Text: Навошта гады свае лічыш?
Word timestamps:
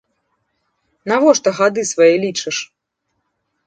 Навошта 1.13 1.49
гады 1.61 1.81
свае 1.93 2.11
лічыш? 2.27 2.57